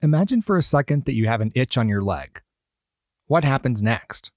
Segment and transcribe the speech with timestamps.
[0.00, 2.40] Imagine for a second that you have an itch on your leg.
[3.26, 4.30] What happens next?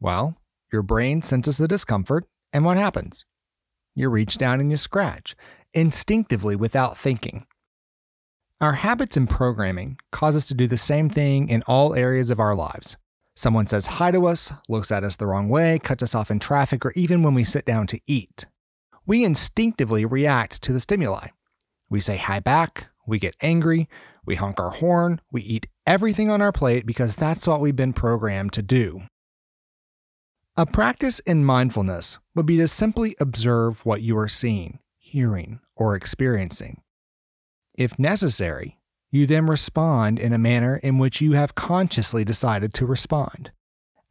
[0.00, 0.38] Well,
[0.72, 3.26] your brain senses the discomfort, and what happens?
[3.94, 5.36] You reach down and you scratch,
[5.74, 7.46] instinctively without thinking.
[8.62, 12.40] Our habits and programming cause us to do the same thing in all areas of
[12.40, 12.96] our lives.
[13.36, 16.38] Someone says hi to us, looks at us the wrong way, cuts us off in
[16.38, 18.46] traffic, or even when we sit down to eat.
[19.06, 21.28] We instinctively react to the stimuli.
[21.90, 23.88] We say hi back, we get angry,
[24.28, 27.94] we honk our horn, we eat everything on our plate because that's what we've been
[27.94, 29.00] programmed to do.
[30.54, 35.96] A practice in mindfulness would be to simply observe what you are seeing, hearing, or
[35.96, 36.82] experiencing.
[37.74, 38.78] If necessary,
[39.10, 43.52] you then respond in a manner in which you have consciously decided to respond,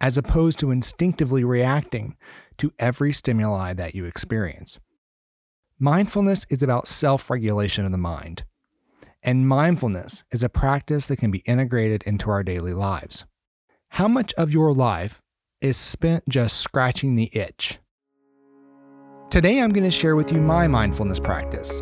[0.01, 2.17] as opposed to instinctively reacting
[2.57, 4.79] to every stimuli that you experience.
[5.77, 8.45] Mindfulness is about self regulation of the mind.
[9.27, 13.25] And mindfulness is a practice that can be integrated into our daily lives.
[13.89, 15.21] How much of your life
[15.59, 17.77] is spent just scratching the itch?
[19.29, 21.81] Today, I'm going to share with you my mindfulness practice.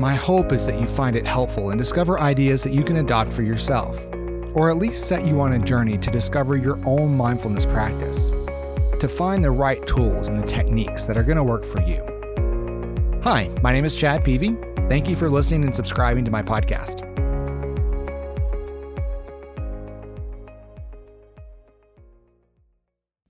[0.00, 3.32] My hope is that you find it helpful and discover ideas that you can adopt
[3.32, 3.96] for yourself,
[4.52, 8.30] or at least set you on a journey to discover your own mindfulness practice,
[8.98, 12.02] to find the right tools and the techniques that are going to work for you.
[13.22, 14.69] Hi, my name is Chad Peevy.
[14.90, 17.06] Thank you for listening and subscribing to my podcast.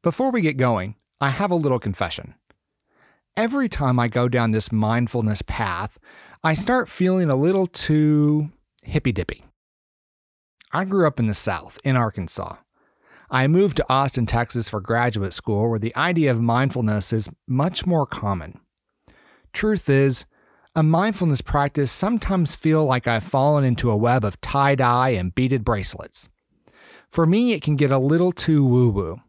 [0.02, 2.32] Before we get going, I have a little confession.
[3.36, 5.98] Every time I go down this mindfulness path,
[6.42, 8.50] I start feeling a little too
[8.82, 9.44] hippy dippy.
[10.72, 12.56] I grew up in the South, in Arkansas.
[13.30, 17.84] I moved to Austin, Texas for graduate school, where the idea of mindfulness is much
[17.84, 18.60] more common.
[19.52, 20.24] Truth is,
[20.74, 25.64] a mindfulness practice sometimes feel like I've fallen into a web of tie-dye and beaded
[25.64, 26.28] bracelets.
[27.10, 29.20] For me, it can get a little too woo-woo.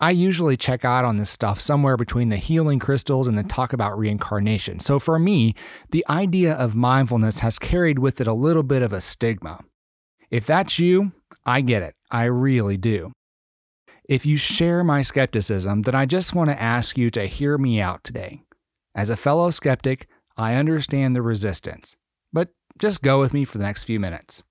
[0.00, 3.72] I usually check out on this stuff somewhere between the healing crystals and the talk
[3.72, 4.80] about reincarnation.
[4.80, 5.54] So for me,
[5.90, 9.60] the idea of mindfulness has carried with it a little bit of a stigma.
[10.30, 11.12] If that's you,
[11.44, 11.94] I get it.
[12.10, 13.12] I really do.
[14.08, 17.80] If you share my skepticism, then I just want to ask you to hear me
[17.80, 18.42] out today.
[18.94, 21.96] As a fellow skeptic, I understand the resistance,
[22.32, 22.48] but
[22.78, 24.42] just go with me for the next few minutes.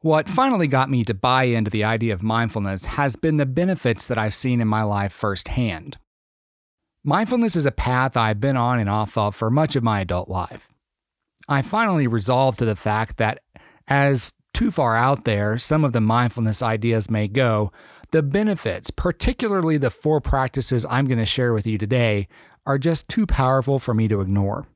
[0.00, 4.06] What finally got me to buy into the idea of mindfulness has been the benefits
[4.08, 5.98] that I've seen in my life firsthand.
[7.02, 10.28] Mindfulness is a path I've been on and off of for much of my adult
[10.28, 10.68] life.
[11.48, 13.40] I finally resolved to the fact that,
[13.88, 17.70] as too far out there some of the mindfulness ideas may go,
[18.10, 22.28] the benefits, particularly the four practices I'm going to share with you today,
[22.66, 24.66] are just too powerful for me to ignore.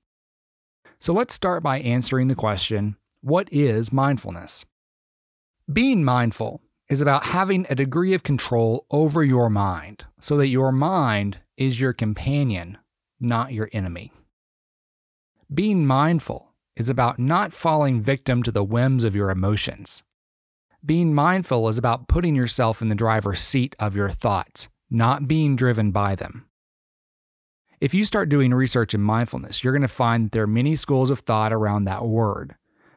[0.99, 4.65] So let's start by answering the question what is mindfulness?
[5.71, 10.73] Being mindful is about having a degree of control over your mind so that your
[10.73, 12.79] mind is your companion,
[13.21, 14.13] not your enemy.
[15.53, 20.03] Being mindful is about not falling victim to the whims of your emotions.
[20.85, 25.57] Being mindful is about putting yourself in the driver's seat of your thoughts, not being
[25.57, 26.47] driven by them.
[27.81, 31.09] If you start doing research in mindfulness, you're going to find there are many schools
[31.09, 32.55] of thought around that word,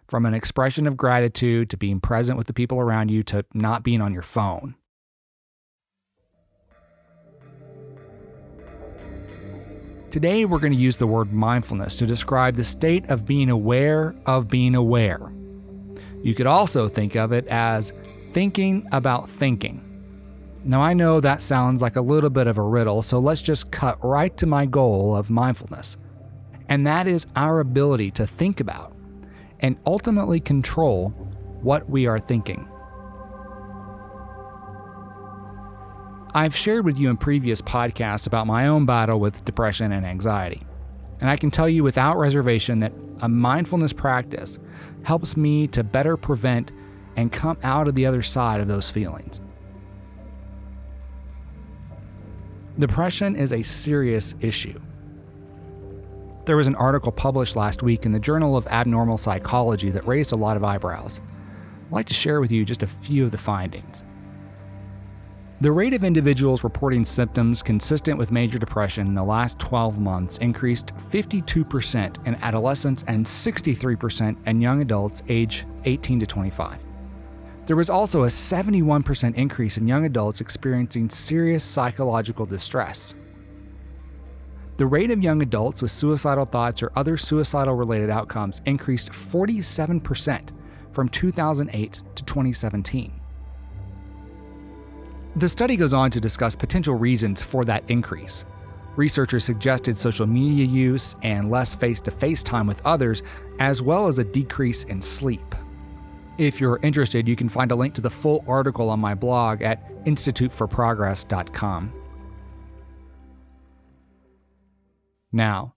[0.10, 3.84] from an expression of gratitude to being present with the people around you to not
[3.84, 4.76] being on your phone.
[10.12, 14.14] Today, we're going to use the word mindfulness to describe the state of being aware
[14.26, 15.32] of being aware.
[16.22, 17.94] You could also think of it as
[18.34, 19.93] thinking about thinking.
[20.66, 23.70] Now, I know that sounds like a little bit of a riddle, so let's just
[23.70, 25.98] cut right to my goal of mindfulness.
[26.70, 28.96] And that is our ability to think about
[29.60, 31.10] and ultimately control
[31.62, 32.68] what we are thinking.
[36.34, 40.64] I've shared with you in previous podcasts about my own battle with depression and anxiety.
[41.20, 44.60] And I can tell you without reservation that a mindfulness practice
[45.04, 46.72] helps me to better prevent
[47.18, 49.42] and come out of the other side of those feelings.
[52.80, 54.80] Depression is a serious issue.
[56.46, 60.32] There was an article published last week in the Journal of Abnormal Psychology that raised
[60.32, 61.22] a lot of eyebrows.
[61.86, 64.04] I'd like to share with you just a few of the findings.
[65.62, 70.40] The rate of individuals reporting symptoms consistent with major depression in the last 12 months
[70.40, 76.80] increased 52% in adolescents and 63% in young adults age 18 to 25.
[77.66, 83.16] There was also a 71% increase in young adults experiencing serious psychological distress.
[84.76, 90.50] The rate of young adults with suicidal thoughts or other suicidal related outcomes increased 47%
[90.92, 93.20] from 2008 to 2017.
[95.36, 98.46] The study goes on to discuss potential reasons for that increase.
[98.96, 103.24] Researchers suggested social media use and less face to face time with others,
[103.60, 105.53] as well as a decrease in sleep.
[106.38, 109.62] If you're interested, you can find a link to the full article on my blog
[109.62, 111.94] at instituteforprogress.com.
[115.32, 115.76] Now,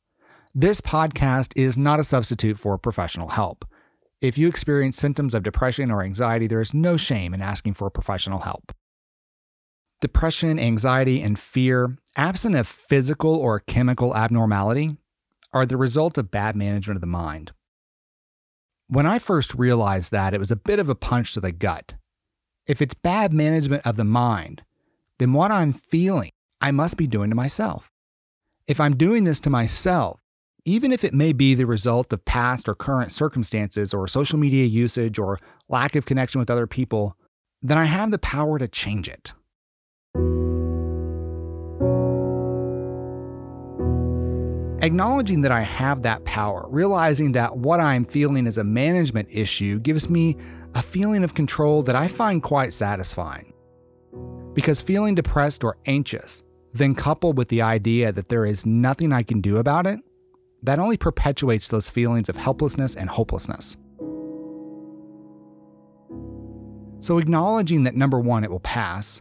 [0.54, 3.66] this podcast is not a substitute for professional help.
[4.22, 7.90] If you experience symptoms of depression or anxiety, there is no shame in asking for
[7.90, 8.72] professional help.
[10.00, 14.96] Depression, anxiety, and fear, absent of physical or chemical abnormality,
[15.52, 17.52] are the result of bad management of the mind.
[18.88, 21.96] When I first realized that, it was a bit of a punch to the gut.
[22.66, 24.62] If it's bad management of the mind,
[25.18, 26.30] then what I'm feeling,
[26.60, 27.90] I must be doing to myself.
[28.68, 30.20] If I'm doing this to myself,
[30.64, 34.64] even if it may be the result of past or current circumstances or social media
[34.66, 37.16] usage or lack of connection with other people,
[37.62, 39.32] then I have the power to change it.
[44.86, 49.80] Acknowledging that I have that power, realizing that what I'm feeling is a management issue,
[49.80, 50.36] gives me
[50.76, 53.52] a feeling of control that I find quite satisfying.
[54.54, 59.24] Because feeling depressed or anxious, then coupled with the idea that there is nothing I
[59.24, 59.98] can do about it,
[60.62, 63.76] that only perpetuates those feelings of helplessness and hopelessness.
[67.00, 69.20] So, acknowledging that number one, it will pass,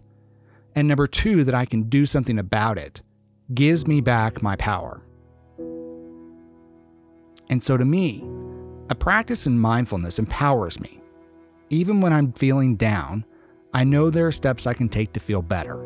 [0.75, 3.01] and number two, that I can do something about it,
[3.51, 5.01] gives me back my power.
[7.49, 8.23] And so, to me,
[8.89, 11.01] a practice in mindfulness empowers me.
[11.69, 13.25] Even when I'm feeling down,
[13.73, 15.85] I know there are steps I can take to feel better.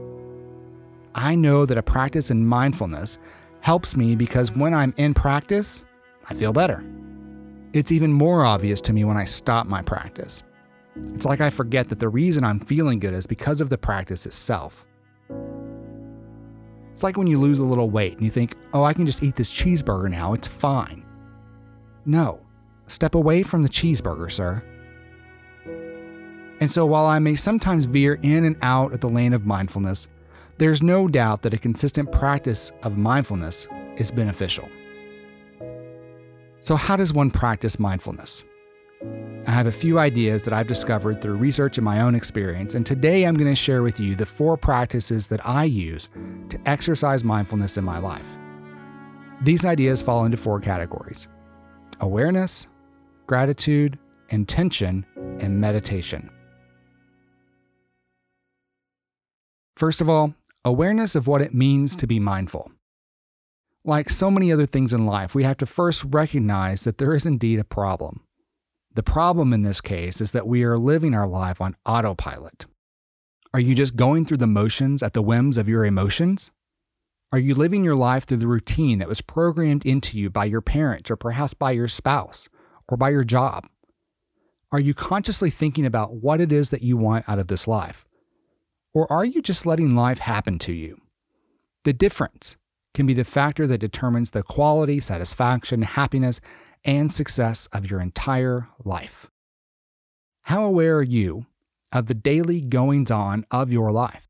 [1.15, 3.17] I know that a practice in mindfulness
[3.61, 5.85] helps me because when I'm in practice,
[6.29, 6.83] I feel better.
[7.73, 10.43] It's even more obvious to me when I stop my practice.
[11.13, 14.25] It's like I forget that the reason I'm feeling good is because of the practice
[14.25, 14.85] itself.
[16.91, 19.23] It's like when you lose a little weight and you think, oh, I can just
[19.23, 21.05] eat this cheeseburger now, it's fine.
[22.05, 22.39] No,
[22.87, 24.63] step away from the cheeseburger, sir.
[26.61, 30.07] And so while I may sometimes veer in and out of the lane of mindfulness,
[30.57, 34.67] there's no doubt that a consistent practice of mindfulness is beneficial.
[36.59, 38.43] So, how does one practice mindfulness?
[39.47, 42.85] I have a few ideas that I've discovered through research and my own experience, and
[42.85, 46.09] today I'm going to share with you the four practices that I use
[46.49, 48.37] to exercise mindfulness in my life.
[49.41, 51.29] These ideas fall into four categories
[51.99, 52.67] awareness,
[53.27, 53.97] gratitude,
[54.29, 55.05] intention,
[55.39, 56.29] and meditation.
[59.75, 60.33] First of all,
[60.65, 62.71] awareness of what it means to be mindful.
[63.85, 67.25] Like so many other things in life, we have to first recognize that there is
[67.25, 68.21] indeed a problem.
[68.93, 72.65] The problem in this case is that we are living our life on autopilot.
[73.53, 76.51] Are you just going through the motions at the whims of your emotions?
[77.31, 80.61] Are you living your life through the routine that was programmed into you by your
[80.61, 82.49] parents or perhaps by your spouse
[82.87, 83.67] or by your job?
[84.71, 88.03] Are you consciously thinking about what it is that you want out of this life?
[88.95, 90.99] Or are you just letting life happen to you?
[91.83, 92.57] The difference
[92.95, 96.41] can be the factor that determines the quality, satisfaction, happiness,
[96.83, 99.29] and success of your entire life.
[100.43, 101.45] How aware are you
[101.91, 104.28] of the daily goings on of your life?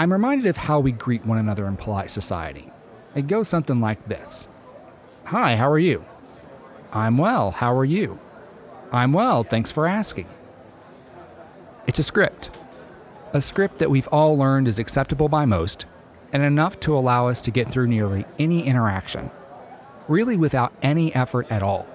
[0.00, 2.72] I'm reminded of how we greet one another in polite society.
[3.14, 4.48] It goes something like this
[5.24, 6.06] Hi, how are you?
[6.90, 8.18] I'm well, how are you?
[8.92, 10.26] I'm well, thanks for asking.
[11.86, 12.50] It's a script.
[13.34, 15.84] A script that we've all learned is acceptable by most,
[16.32, 19.30] and enough to allow us to get through nearly any interaction,
[20.08, 21.86] really without any effort at all.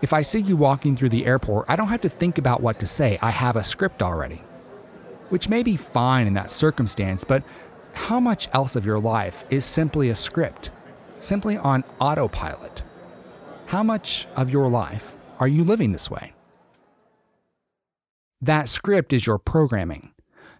[0.00, 2.78] If I see you walking through the airport, I don't have to think about what
[2.78, 4.42] to say, I have a script already.
[5.28, 7.42] Which may be fine in that circumstance, but
[7.92, 10.70] how much else of your life is simply a script,
[11.18, 12.82] simply on autopilot?
[13.66, 16.32] How much of your life are you living this way?
[18.40, 20.12] That script is your programming.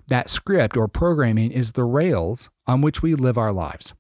[0.09, 3.95] That script or programming is the rails on which we live our lives.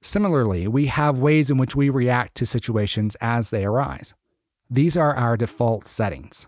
[0.00, 4.14] Similarly, we have ways in which we react to situations as they arise.
[4.70, 6.46] These are our default settings.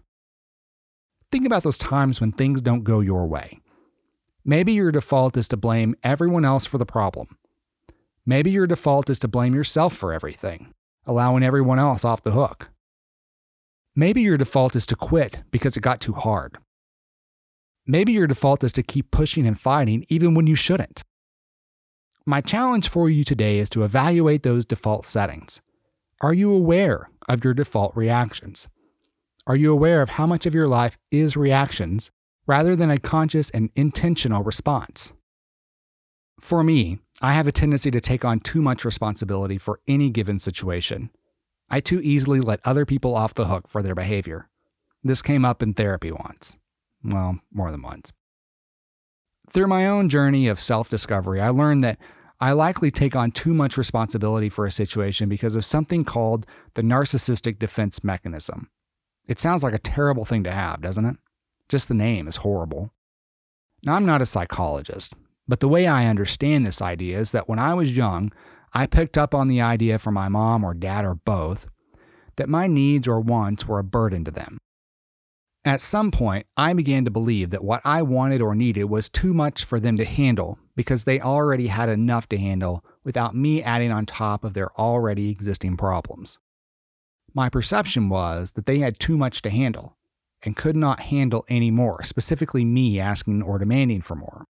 [1.33, 3.61] Think about those times when things don't go your way.
[4.45, 7.37] Maybe your default is to blame everyone else for the problem.
[8.25, 10.73] Maybe your default is to blame yourself for everything,
[11.05, 12.71] allowing everyone else off the hook.
[13.95, 16.59] Maybe your default is to quit because it got too hard.
[17.87, 21.03] Maybe your default is to keep pushing and fighting even when you shouldn't.
[22.25, 25.61] My challenge for you today is to evaluate those default settings.
[26.21, 28.69] Are you aware of your default reactions?
[29.49, 32.11] Are you aware of how much of your life is reactions
[32.49, 35.13] rather than a conscious and intentional response?
[36.41, 40.41] For me, I have a tendency to take on too much responsibility for any given
[40.41, 41.11] situation.
[41.71, 44.49] I too easily let other people off the hook for their behavior.
[45.05, 46.57] This came up in therapy once.
[47.05, 48.13] Well, more than once.
[49.49, 51.99] Through my own journey of self discovery, I learned that
[52.41, 56.83] I likely take on too much responsibility for a situation because of something called the
[56.83, 58.71] narcissistic defense mechanism.
[59.27, 61.17] It sounds like a terrible thing to have, doesn't it?
[61.69, 62.93] Just the name is horrible.
[63.85, 65.15] Now, I'm not a psychologist,
[65.49, 68.33] but the way I understand this idea is that when I was young,
[68.73, 71.67] I picked up on the idea from my mom or dad or both
[72.37, 74.59] that my needs or wants were a burden to them.
[75.65, 79.35] At some point, I began to believe that what I wanted or needed was too
[79.35, 83.91] much for them to handle because they already had enough to handle without me adding
[83.91, 86.39] on top of their already existing problems.
[87.37, 89.95] My perception was that they had too much to handle
[90.43, 94.47] and could not handle any more, specifically me asking or demanding for more.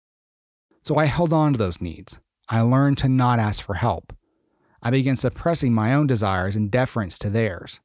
[0.81, 2.19] So I held on to those needs.
[2.49, 4.12] I learned to not ask for help.
[4.83, 7.79] I began suppressing my own desires in deference to theirs.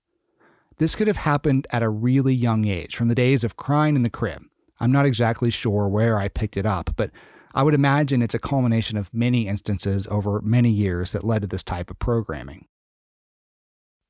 [0.80, 4.01] This could have happened at a really young age, from the days of crying in
[4.01, 4.42] the crib.
[4.80, 7.12] I'm not exactly sure where I picked it up, but
[7.54, 11.48] I would imagine it's a culmination of many instances over many years that led to
[11.48, 12.66] this type of programming.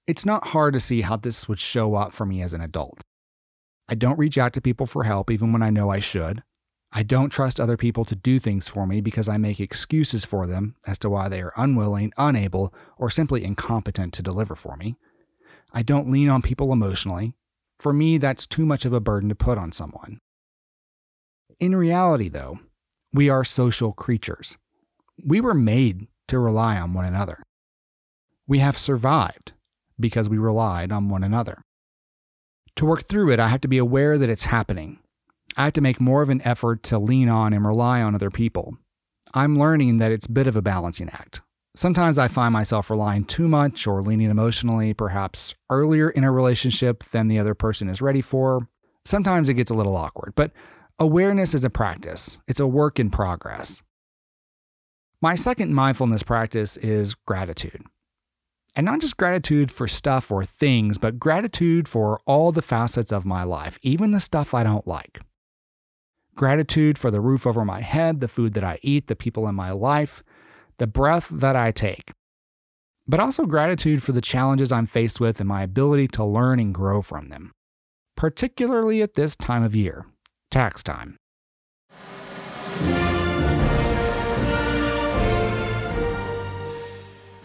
[0.08, 3.02] It's not hard to see how this would show up for me as an adult.
[3.90, 6.44] I don't reach out to people for help even when I know I should.
[6.94, 10.48] I don't trust other people to do things for me because I make excuses for
[10.48, 14.96] them as to why they are unwilling, unable, or simply incompetent to deliver for me.
[15.74, 17.34] I don't lean on people emotionally.
[17.78, 20.22] For me, that's too much of a burden to put on someone.
[21.60, 22.60] In reality, though,
[23.12, 24.58] we are social creatures.
[25.22, 27.44] We were made to rely on one another.
[28.48, 29.52] We have survived
[30.00, 31.62] because we relied on one another.
[32.76, 35.00] To work through it, I have to be aware that it's happening
[35.58, 38.30] I have to make more of an effort to lean on and rely on other
[38.30, 38.78] people.
[39.34, 41.42] I'm learning that it's a bit of a balancing act.
[41.76, 47.04] Sometimes I find myself relying too much or leaning emotionally, perhaps earlier in a relationship
[47.06, 48.68] than the other person is ready for.
[49.04, 50.52] Sometimes it gets a little awkward, but
[51.00, 53.82] awareness is a practice, it's a work in progress.
[55.22, 57.84] My second mindfulness practice is gratitude.
[58.78, 63.26] And not just gratitude for stuff or things, but gratitude for all the facets of
[63.26, 65.20] my life, even the stuff I don't like
[66.38, 69.56] gratitude for the roof over my head, the food that I eat, the people in
[69.56, 70.24] my life,
[70.78, 72.12] the breath that I take.
[73.06, 76.74] But also gratitude for the challenges I'm faced with and my ability to learn and
[76.74, 77.52] grow from them,
[78.16, 80.06] particularly at this time of year,
[80.52, 81.18] tax time.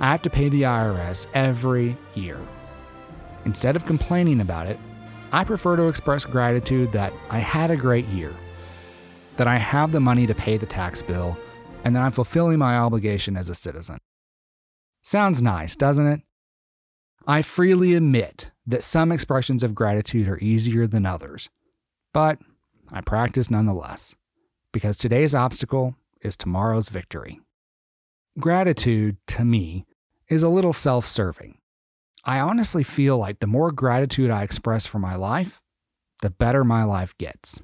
[0.02, 2.38] I have to pay the IRS every year.
[3.44, 4.78] Instead of complaining about it,
[5.32, 8.34] I prefer to express gratitude that I had a great year
[9.36, 11.36] that I have the money to pay the tax bill,
[11.84, 13.98] and that I'm fulfilling my obligation as a citizen.
[15.02, 16.20] Sounds nice, doesn't it?
[17.26, 21.50] I freely admit that some expressions of gratitude are easier than others,
[22.12, 22.38] but
[22.90, 24.14] I practice nonetheless,
[24.72, 27.40] because today's obstacle is tomorrow's victory.
[28.38, 29.86] Gratitude, to me,
[30.32, 31.58] is a little self serving.
[32.24, 35.60] I honestly feel like the more gratitude I express for my life,
[36.22, 37.60] the better my life gets.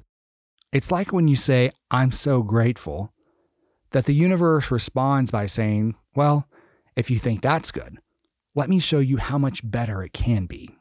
[0.71, 3.11] It's like when you say, I'm so grateful,
[3.91, 6.47] that the universe responds by saying, Well,
[6.95, 7.97] if you think that's good,
[8.53, 10.75] let me show you how much better it can be.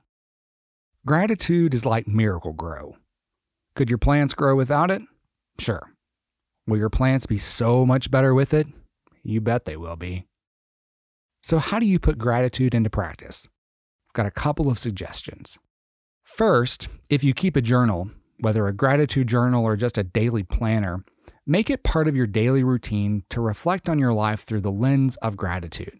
[1.06, 2.96] Gratitude is like Miracle-Gro.
[3.74, 5.00] Could your plants grow without it?
[5.58, 5.94] Sure.
[6.66, 8.66] Will your plants be so much better with it?
[9.22, 10.26] You bet they will be.
[11.42, 13.46] So, how do you put gratitude into practice?
[14.08, 15.58] I've got a couple of suggestions.
[16.22, 21.04] First, if you keep a journal, whether a gratitude journal or just a daily planner,
[21.46, 25.16] make it part of your daily routine to reflect on your life through the lens
[25.16, 25.98] of gratitude.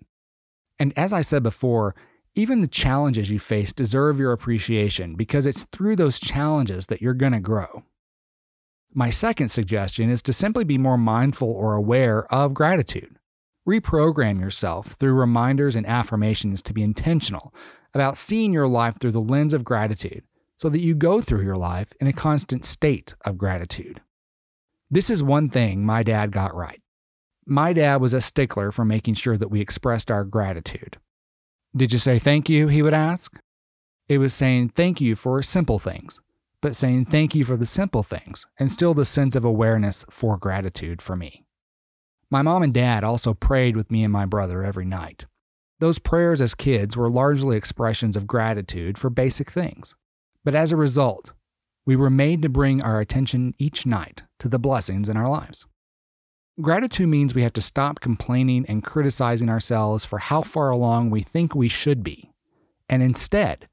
[0.78, 1.94] And as I said before,
[2.34, 7.14] even the challenges you face deserve your appreciation because it's through those challenges that you're
[7.14, 7.82] going to grow.
[8.94, 13.17] My second suggestion is to simply be more mindful or aware of gratitude.
[13.68, 17.52] Reprogram yourself through reminders and affirmations to be intentional
[17.92, 20.22] about seeing your life through the lens of gratitude
[20.56, 24.00] so that you go through your life in a constant state of gratitude.
[24.90, 26.80] This is one thing my dad got right.
[27.44, 30.96] My dad was a stickler for making sure that we expressed our gratitude.
[31.76, 32.68] Did you say thank you?
[32.68, 33.38] He would ask.
[34.08, 36.22] It was saying thank you for simple things,
[36.62, 40.38] but saying thank you for the simple things and still the sense of awareness for
[40.38, 41.44] gratitude for me.
[42.30, 45.24] My mom and dad also prayed with me and my brother every night.
[45.80, 49.94] Those prayers as kids were largely expressions of gratitude for basic things.
[50.44, 51.32] But as a result,
[51.86, 55.66] we were made to bring our attention each night to the blessings in our lives.
[56.60, 61.22] Gratitude means we have to stop complaining and criticizing ourselves for how far along we
[61.22, 62.32] think we should be,
[62.88, 63.68] and instead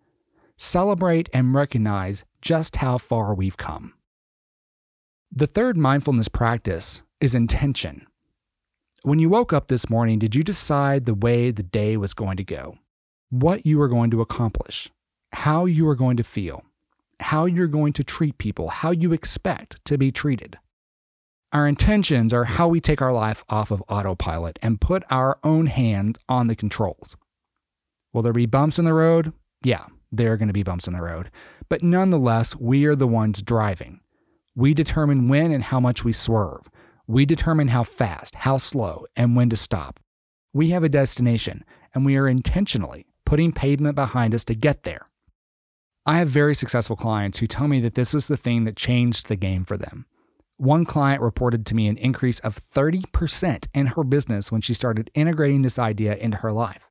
[0.57, 3.93] celebrate and recognize just how far we've come.
[5.31, 8.05] The third mindfulness practice is intention.
[9.05, 12.37] When you woke up this morning, did you decide the way the day was going
[12.37, 12.79] to go?
[13.29, 14.89] What you were going to accomplish?
[15.31, 16.63] How you were going to feel?
[17.19, 18.69] How you're going to treat people?
[18.69, 20.57] How you expect to be treated?
[21.53, 25.67] Our intentions are how we take our life off of autopilot and put our own
[25.67, 27.15] hand on the controls.
[28.11, 29.33] Will there be bumps in the road?
[29.63, 31.29] Yeah, there are going to be bumps in the road.
[31.69, 33.99] But nonetheless, we are the ones driving.
[34.55, 36.71] We determine when and how much we swerve.
[37.07, 39.99] We determine how fast, how slow, and when to stop.
[40.53, 45.05] We have a destination, and we are intentionally putting pavement behind us to get there.
[46.05, 49.27] I have very successful clients who tell me that this was the thing that changed
[49.27, 50.05] the game for them.
[50.57, 55.11] One client reported to me an increase of 30% in her business when she started
[55.13, 56.89] integrating this idea into her life.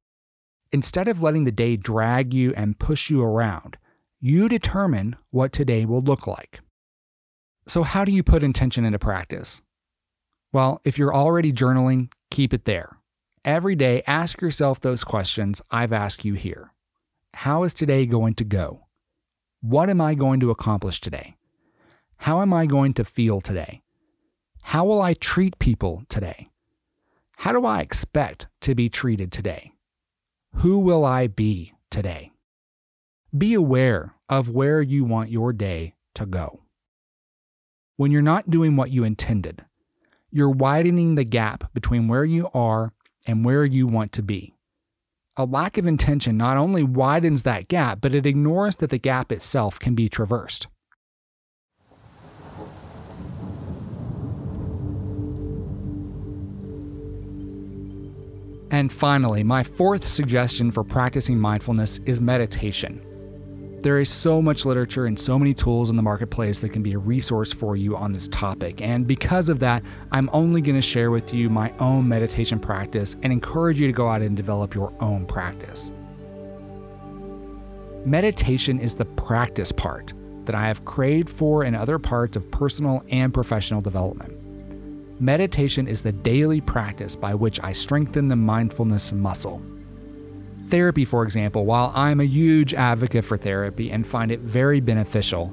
[0.73, 3.79] Instead of letting the day drag you and push you around,
[4.21, 6.61] you determine what today will look like.
[7.67, 9.63] So, how do you put intention into practice?
[10.55, 12.99] Well, if you're already journaling, keep it there.
[13.45, 16.73] Every day, ask yourself those questions I've asked you here.
[17.35, 18.87] How is today going to go?
[19.63, 21.35] What am I going to accomplish today?
[22.19, 23.83] How am I going to feel today?
[24.63, 26.51] How will I treat people today?
[27.39, 29.73] How do I expect to be treated today?
[30.59, 32.31] Who will I be today?
[33.37, 36.61] Be aware of where you want your day to go.
[37.97, 39.65] When you're not doing what you intended,
[40.35, 42.93] you're widening the gap between where you are
[43.25, 44.53] and where you want to be.
[45.37, 49.31] A lack of intention not only widens that gap, but it ignores that the gap
[49.31, 50.67] itself can be traversed.
[58.73, 63.14] And finally, my fourth suggestion for practicing mindfulness is meditation.
[63.85, 66.95] There is so much literature and so many tools in the marketplace that can be
[66.95, 68.81] a resource for you on this topic.
[68.81, 73.15] And because of that, I'm only going to share with you my own meditation practice
[73.23, 75.93] and encourage you to go out and develop your own practice.
[78.07, 80.15] Meditation is the practice part
[80.47, 84.33] that I have craved for in other parts of personal and professional development.
[85.21, 89.61] Meditation is the daily practice by which I strengthen the mindfulness muscle.
[90.65, 95.53] Therapy, for example, while I'm a huge advocate for therapy and find it very beneficial,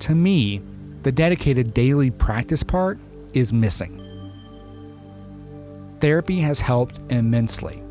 [0.00, 0.62] to me,
[1.02, 2.98] the dedicated daily practice part
[3.34, 3.98] is missing.
[6.00, 7.82] Therapy has helped immensely.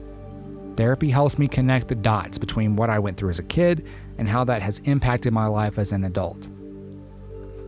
[0.77, 3.85] Therapy helps me connect the dots between what I went through as a kid
[4.17, 6.47] and how that has impacted my life as an adult.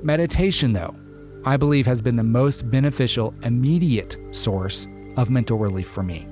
[0.01, 0.95] Meditation, though,
[1.45, 4.87] I believe has been the most beneficial, immediate source
[5.17, 6.27] of mental relief for me.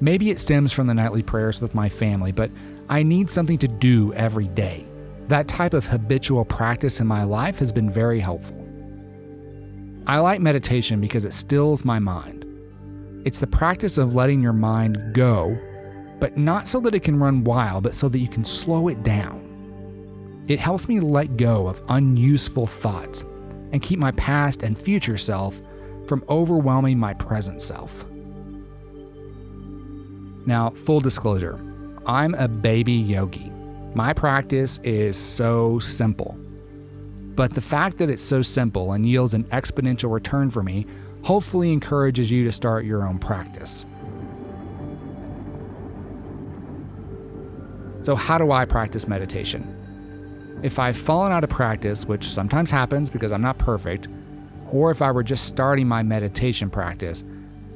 [0.00, 2.50] Maybe it stems from the nightly prayers with my family, but
[2.88, 4.86] I need something to do every day.
[5.28, 8.56] That type of habitual practice in my life has been very helpful.
[10.06, 12.46] I like meditation because it stills my mind.
[13.24, 15.56] It's the practice of letting your mind go,
[16.18, 19.02] but not so that it can run wild, but so that you can slow it
[19.02, 20.44] down.
[20.48, 23.22] It helps me let go of unuseful thoughts
[23.72, 25.60] and keep my past and future self
[26.08, 28.04] from overwhelming my present self.
[30.46, 31.60] Now, full disclosure,
[32.06, 33.52] I'm a baby yogi.
[33.94, 36.36] My practice is so simple.
[37.34, 40.86] But the fact that it's so simple and yields an exponential return for me
[41.22, 43.86] hopefully encourages you to start your own practice.
[47.98, 49.76] So, how do I practice meditation?
[50.62, 54.08] If I've fallen out of practice, which sometimes happens because I'm not perfect,
[54.72, 57.24] or if I were just starting my meditation practice,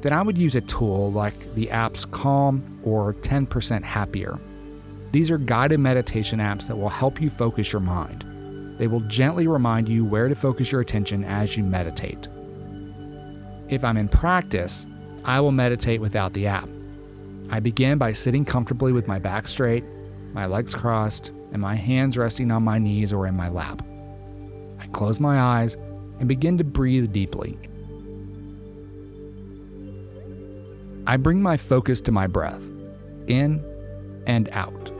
[0.05, 4.39] then I would use a tool like the apps Calm or 10% Happier.
[5.11, 8.23] These are guided meditation apps that will help you focus your mind.
[8.77, 12.27] They will gently remind you where to focus your attention as you meditate.
[13.67, 14.85] If I'm in practice,
[15.23, 16.69] I will meditate without the app.
[17.49, 19.85] I begin by sitting comfortably with my back straight,
[20.33, 23.81] my legs crossed, and my hands resting on my knees or in my lap.
[24.77, 25.77] I close my eyes
[26.19, 27.57] and begin to breathe deeply.
[31.07, 32.63] I bring my focus to my breath,
[33.27, 33.63] in
[34.27, 34.91] and out.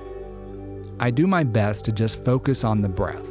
[1.00, 3.28] I do my best to just focus on the breath.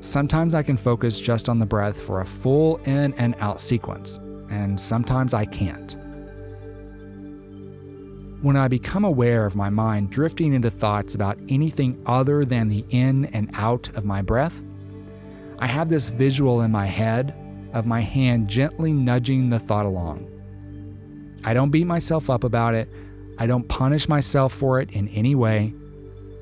[0.00, 4.18] Sometimes I can focus just on the breath for a full in and out sequence,
[4.50, 5.96] and sometimes I can't.
[8.42, 12.86] when I become aware of my mind drifting into thoughts about anything other than the
[12.88, 14.62] in and out of my breath,
[15.58, 17.34] I have this visual in my head
[17.74, 20.29] of my hand gently nudging the thought along.
[21.44, 22.88] I don't beat myself up about it.
[23.38, 25.72] I don't punish myself for it in any way.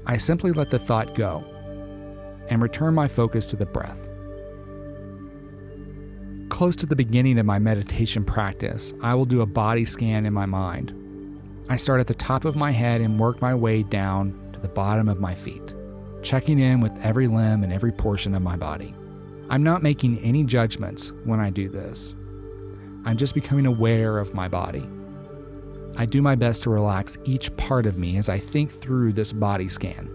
[0.07, 1.45] I simply let the thought go
[2.49, 4.09] and return my focus to the breath.
[6.49, 10.33] Close to the beginning of my meditation practice, I will do a body scan in
[10.33, 10.93] my mind.
[11.69, 14.69] I start at the top of my head and work my way down to the
[14.69, 15.75] bottom of my feet,
[16.23, 18.95] checking in with every limb and every portion of my body.
[19.51, 22.15] I'm not making any judgments when I do this.
[23.09, 24.87] I'm just becoming aware of my body.
[25.97, 29.33] I do my best to relax each part of me as I think through this
[29.33, 30.11] body scan.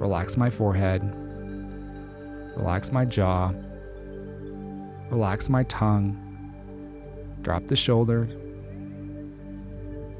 [0.00, 1.00] Relax my forehead,
[2.56, 3.52] relax my jaw,
[5.08, 6.18] relax my tongue,
[7.42, 8.28] drop the shoulders.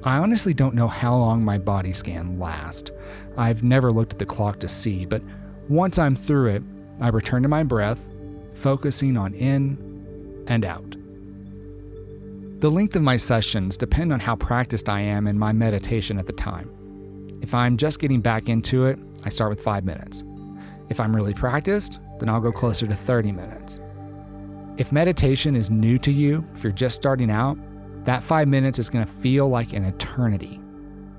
[0.04, 2.92] I honestly don't know how long my body scan lasts.
[3.36, 5.22] I've never looked at the clock to see, but
[5.68, 6.62] once I'm through it,
[7.00, 8.08] I return to my breath,
[8.54, 9.91] focusing on in
[10.46, 10.96] and out.
[12.60, 16.26] The length of my sessions depend on how practiced I am in my meditation at
[16.26, 16.70] the time.
[17.42, 20.22] If I'm just getting back into it, I start with five minutes.
[20.88, 23.80] If I'm really practiced, then I'll go closer to 30 minutes.
[24.76, 27.58] If meditation is new to you, if you're just starting out,
[28.04, 30.60] that five minutes is going to feel like an eternity.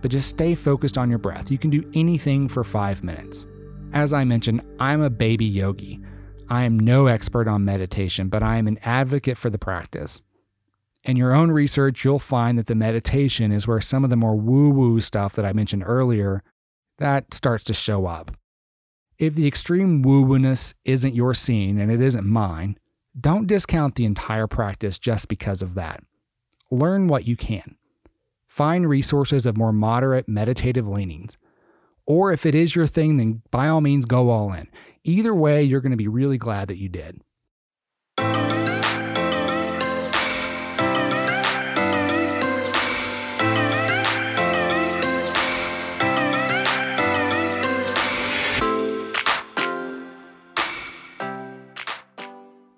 [0.01, 1.51] But just stay focused on your breath.
[1.51, 3.45] You can do anything for five minutes.
[3.93, 6.01] As I mentioned, I'm a baby yogi.
[6.53, 10.21] I am no expert on meditation, but I am an advocate for the practice.
[11.03, 14.35] In your own research, you'll find that the meditation is where some of the more
[14.35, 16.43] woo-woo stuff that I mentioned earlier
[16.99, 18.37] that starts to show up.
[19.17, 22.77] If the extreme woo-woo-ness isn't your scene and it isn't mine,
[23.19, 26.03] don't discount the entire practice just because of that.
[26.69, 27.77] Learn what you can.
[28.45, 31.35] Find resources of more moderate meditative leanings.
[32.05, 34.67] Or if it is your thing, then by all means go all in.
[35.05, 37.19] Either way, you're going to be really glad that you did.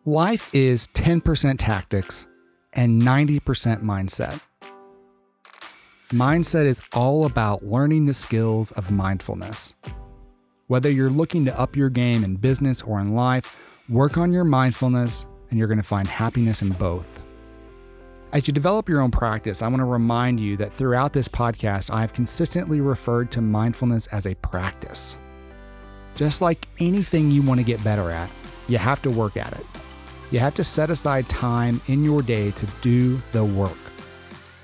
[0.08, 2.26] Life is 10% tactics
[2.74, 4.40] and 90% mindset.
[6.10, 9.76] Mindset is all about learning the skills of mindfulness.
[10.68, 14.44] Whether you're looking to up your game in business or in life, work on your
[14.44, 17.22] mindfulness and you're going to find happiness in both.
[18.34, 21.94] As you develop your own practice, I want to remind you that throughout this podcast,
[21.94, 25.18] I have consistently referred to mindfulness as a practice.
[26.16, 28.32] Just like anything you want to get better at,
[28.68, 29.68] you have to work at it.
[30.32, 33.78] You have to set aside time in your day to do the work.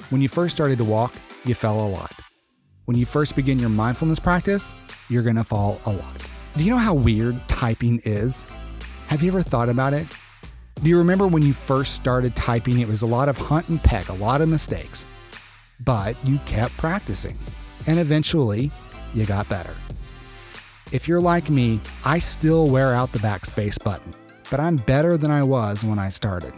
[0.09, 1.13] When you first started to walk,
[1.45, 2.11] you fell a lot.
[2.85, 4.73] When you first begin your mindfulness practice,
[5.11, 6.27] you're going to fall a lot.
[6.55, 8.45] Do you know how weird typing is?
[9.07, 10.07] Have you ever thought about it?
[10.81, 13.81] Do you remember when you first started typing, it was a lot of hunt and
[13.83, 15.05] peck, a lot of mistakes,
[15.81, 17.37] but you kept practicing,
[17.85, 18.71] and eventually
[19.13, 19.75] you got better.
[20.91, 24.13] If you're like me, I still wear out the backspace button,
[24.49, 26.53] but I'm better than I was when I started.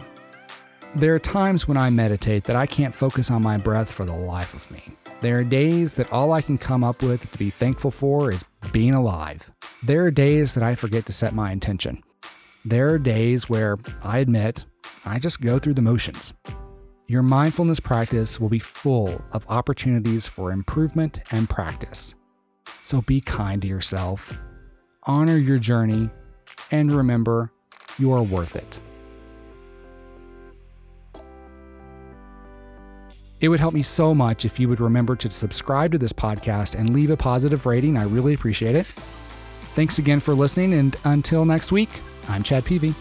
[0.96, 4.16] There are times when I meditate that I can't focus on my breath for the
[4.16, 4.96] life of me.
[5.24, 8.44] There are days that all I can come up with to be thankful for is
[8.72, 9.50] being alive.
[9.82, 12.02] There are days that I forget to set my intention.
[12.66, 14.66] There are days where I admit
[15.06, 16.34] I just go through the motions.
[17.06, 22.14] Your mindfulness practice will be full of opportunities for improvement and practice.
[22.82, 24.38] So be kind to yourself,
[25.04, 26.10] honor your journey,
[26.70, 27.50] and remember
[27.98, 28.82] you are worth it.
[33.40, 36.78] It would help me so much if you would remember to subscribe to this podcast
[36.78, 37.96] and leave a positive rating.
[37.96, 38.86] I really appreciate it.
[39.74, 41.90] Thanks again for listening, and until next week,
[42.28, 42.94] I'm Chad Peevy.